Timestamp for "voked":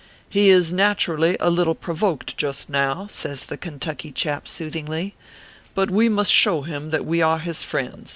1.93-2.35